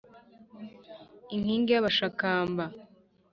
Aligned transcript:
Inkingi 1.35 1.71
y’Abashakamba 1.73 2.65